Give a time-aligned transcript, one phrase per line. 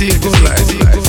[0.00, 1.07] easy, go light.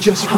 [0.00, 0.31] Just,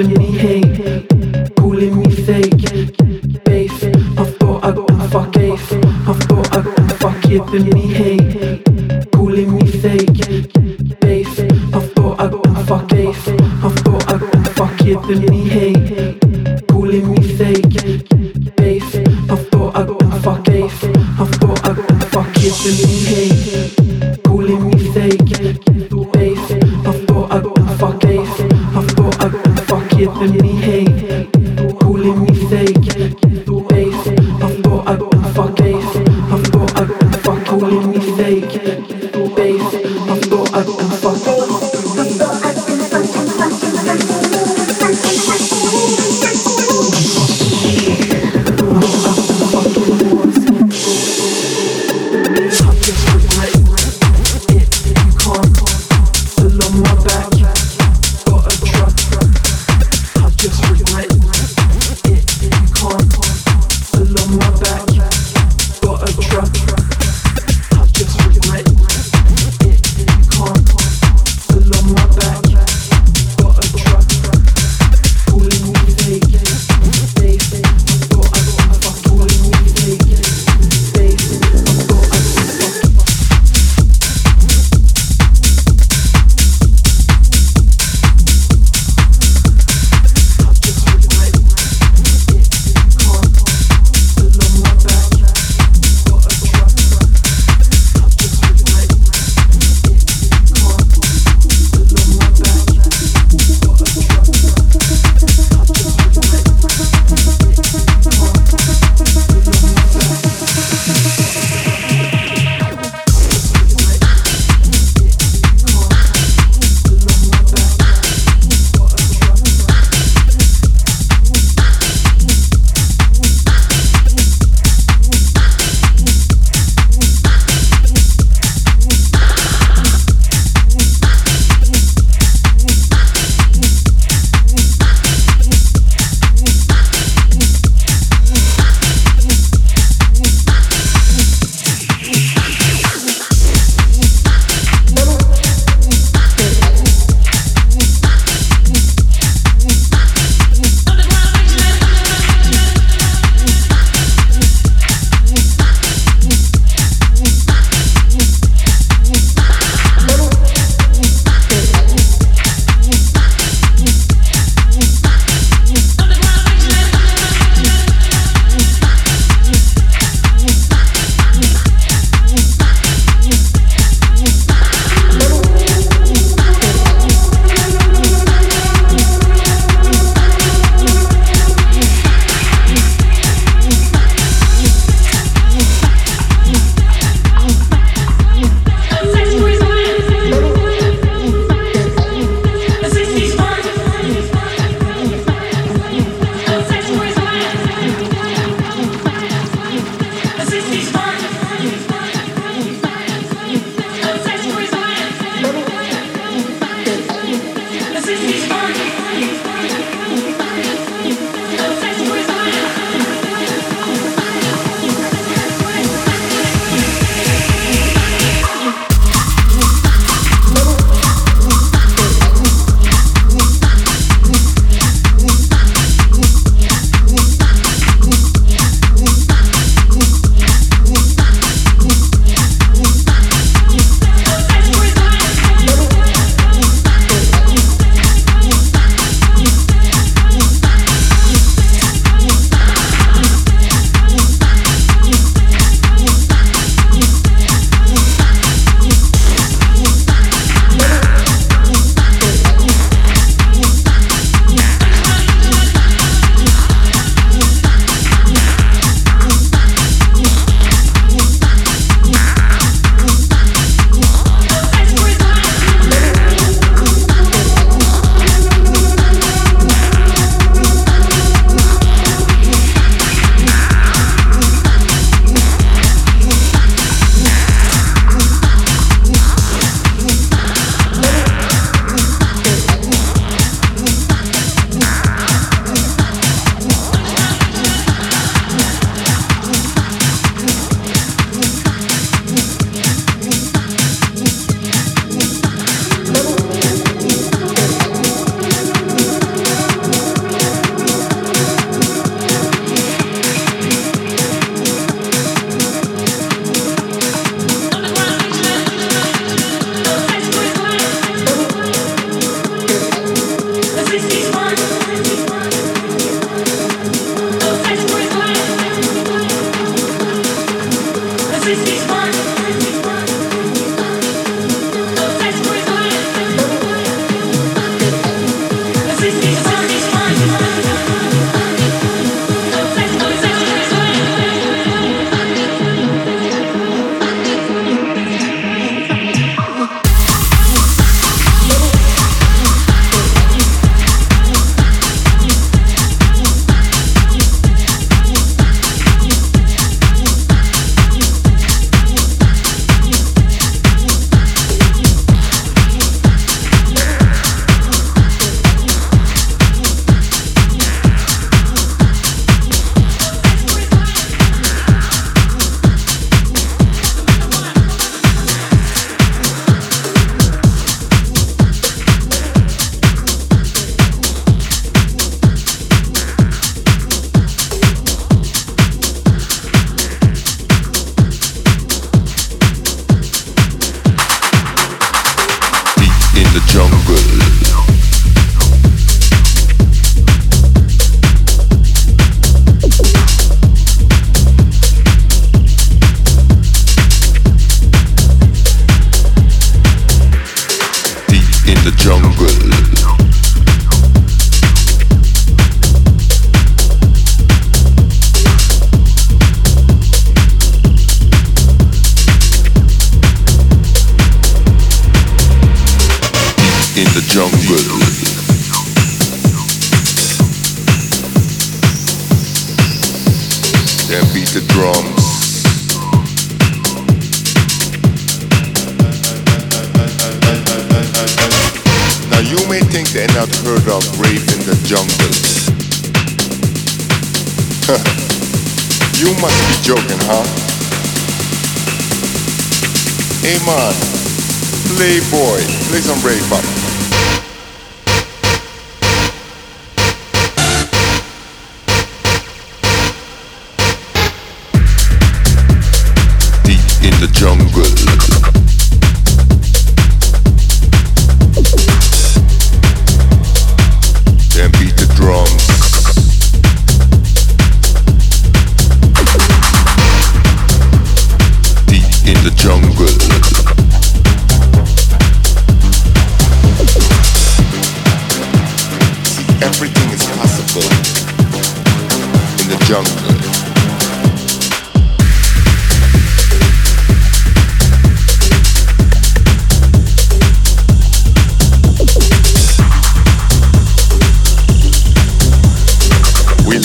[0.00, 2.68] calling me hate, calling me fake,
[3.44, 3.84] faith.
[4.16, 5.72] I thought I could fuck faith,
[6.08, 8.09] I thought I could fuck it, me hate.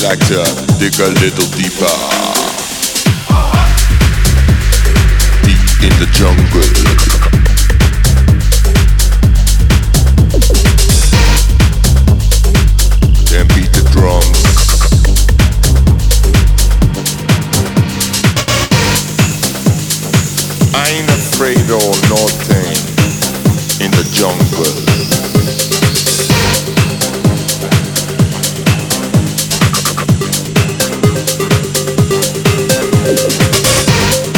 [0.10, 0.20] Like
[0.78, 1.96] dig a little deeper.
[5.42, 6.70] Deep in the jungle.
[13.32, 14.42] Then beat the drums.
[20.76, 22.78] I ain't afraid of nothing
[23.84, 25.25] in the jungle.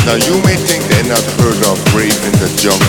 [0.08, 2.80] Now you may think they're not heard of Brave in the Jungle.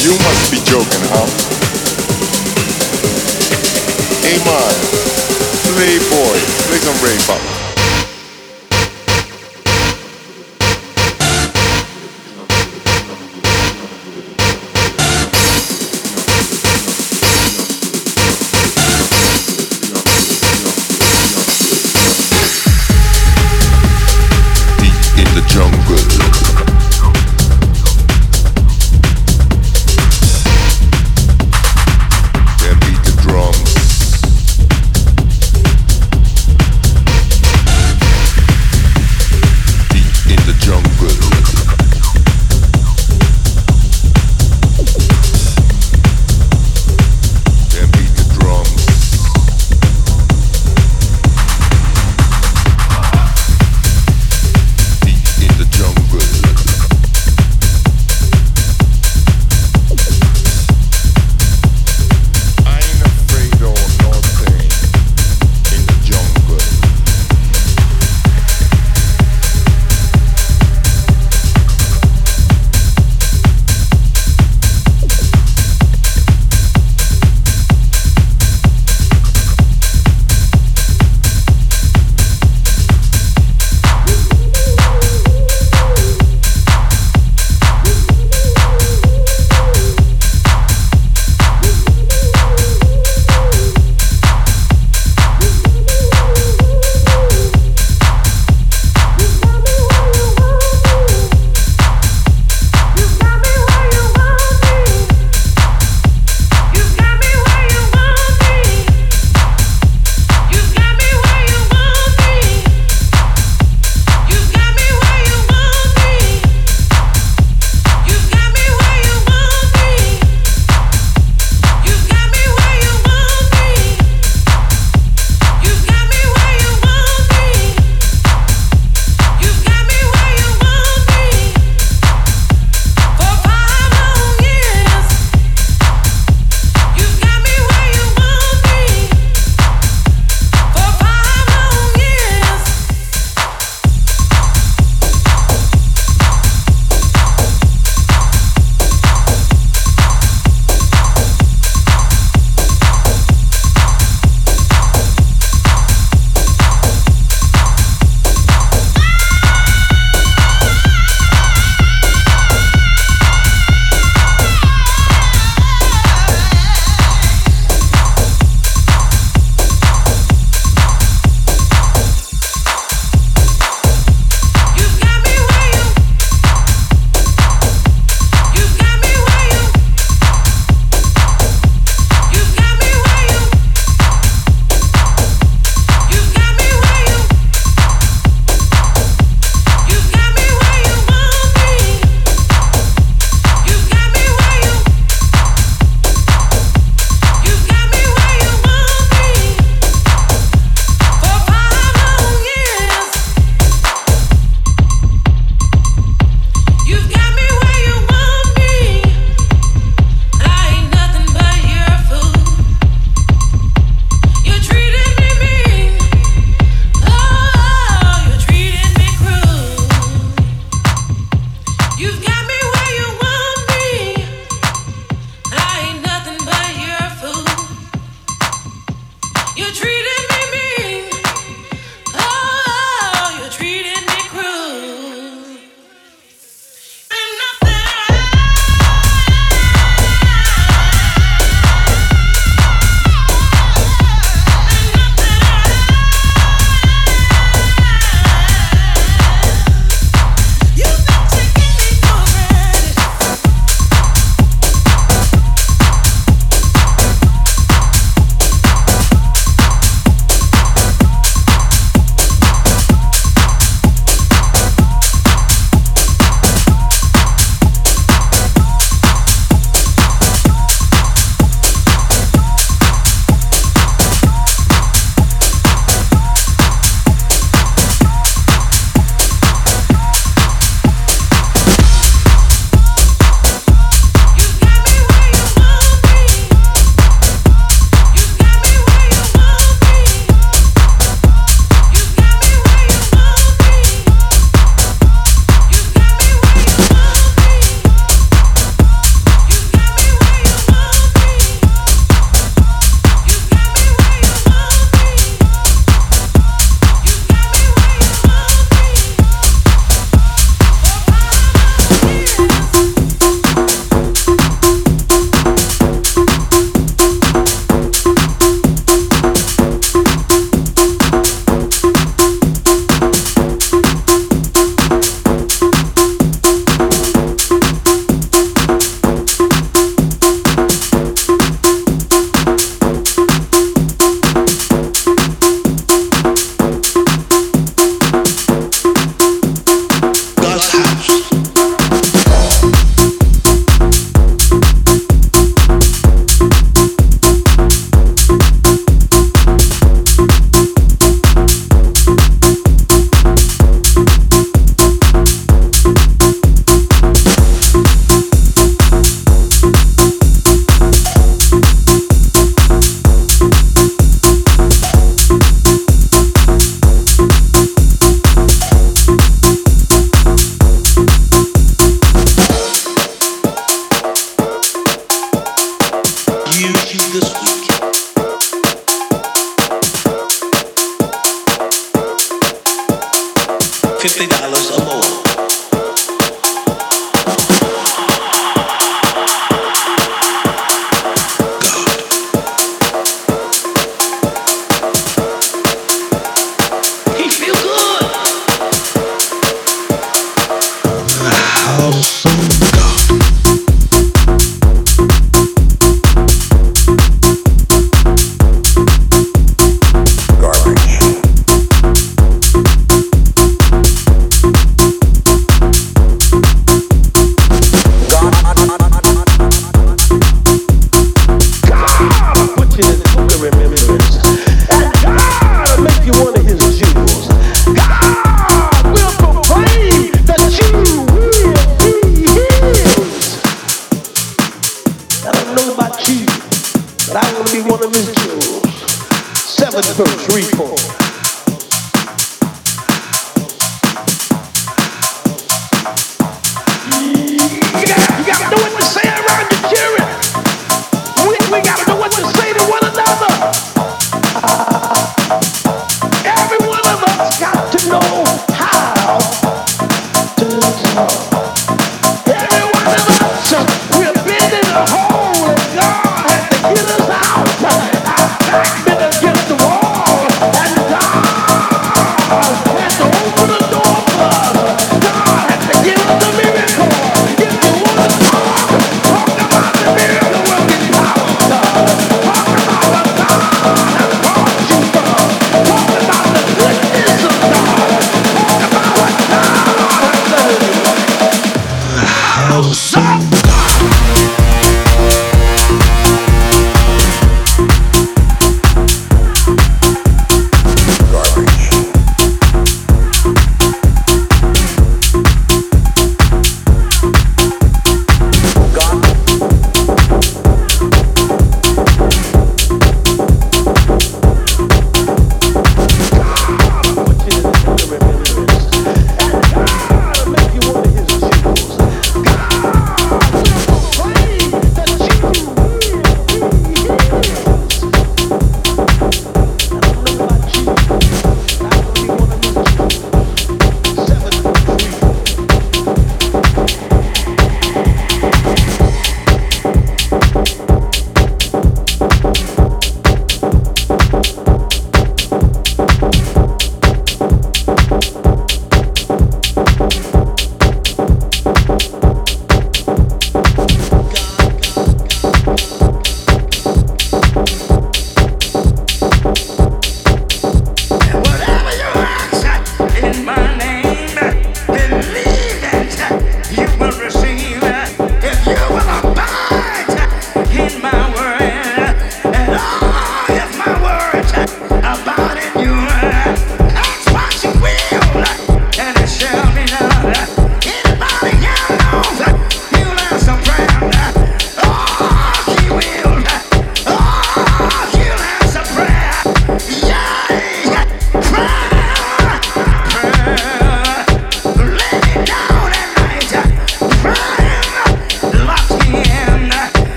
[0.00, 1.28] you must be joking, huh?
[4.24, 4.72] Hey man,
[5.68, 6.96] Playboy, play some
[7.28, 7.59] up.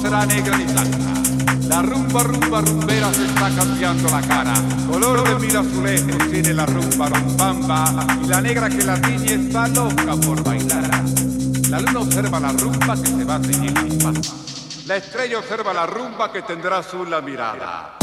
[0.00, 0.98] será negra ni blanca.
[1.68, 4.54] La rumba, rumba, rumbera se está cambiando la cara.
[4.90, 8.06] Color de mil azulejos tiene la rumba, rumbamba.
[8.24, 11.04] Y la negra que la tiñe está loca por bailar.
[11.68, 13.72] La luna observa la rumba que se va a teñir
[14.86, 17.99] La estrella observa la rumba que tendrá azul la mirada.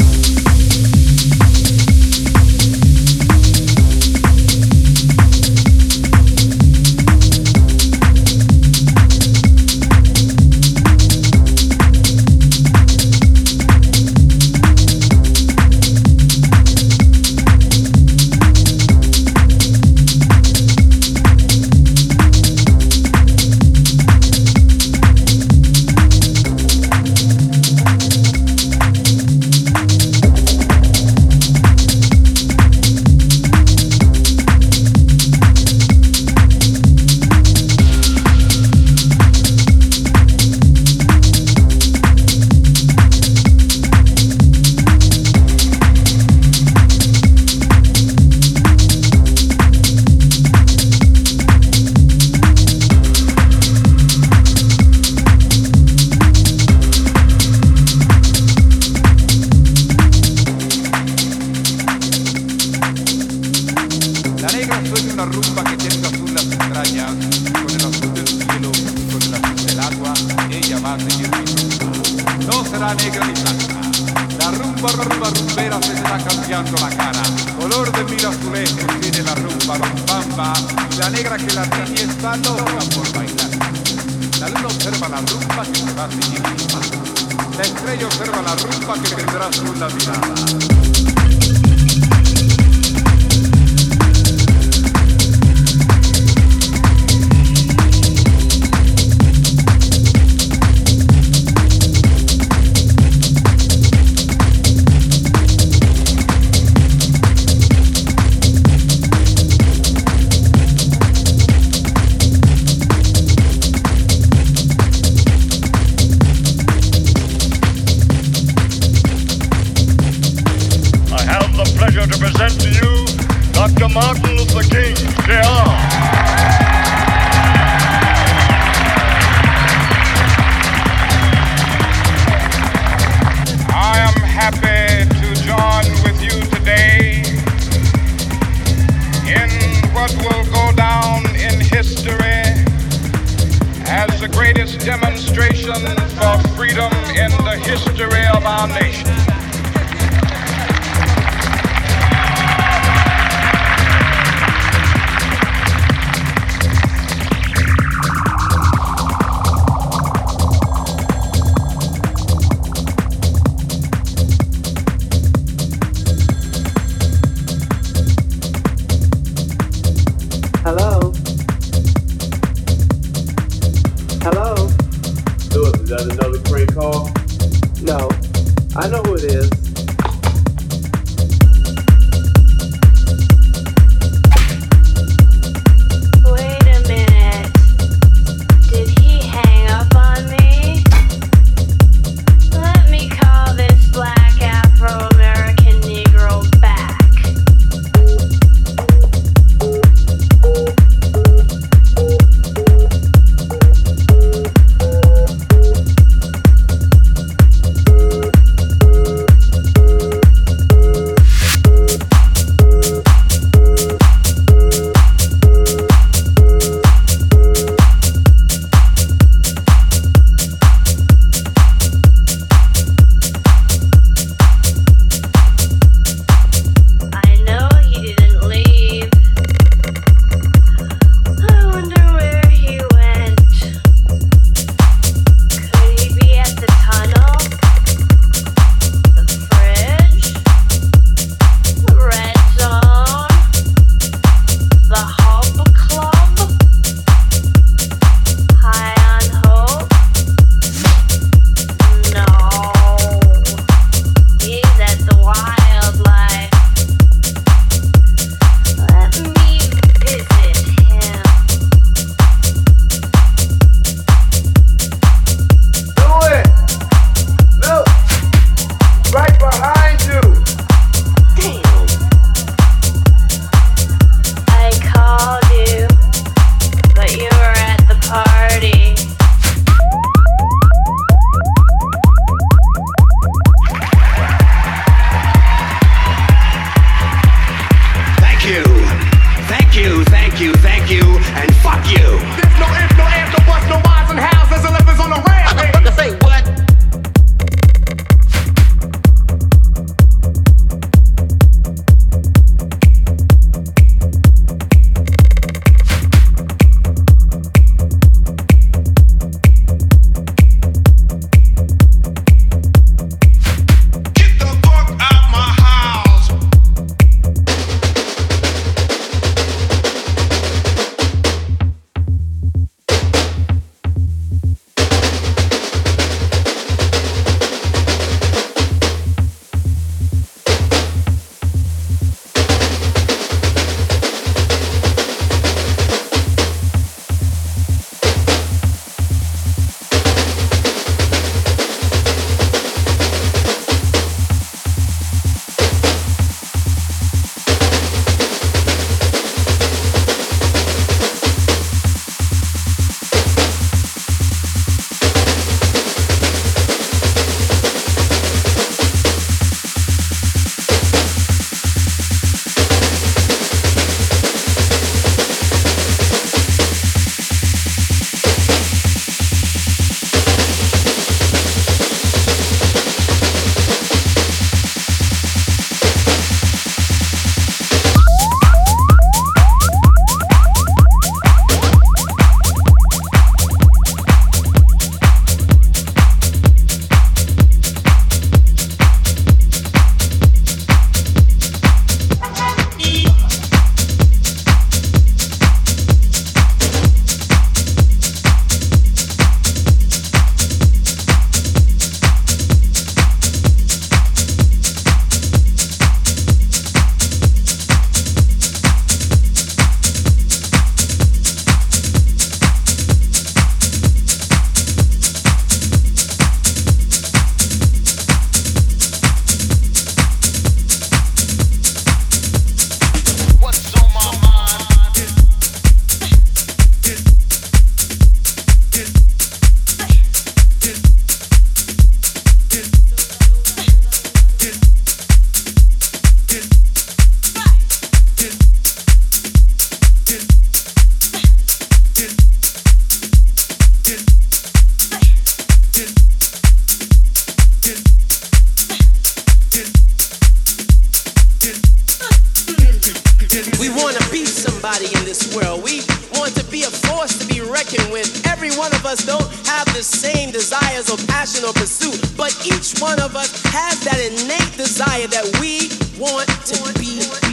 [462.48, 465.68] each one of us has that innate desire that we
[466.00, 467.27] want to be.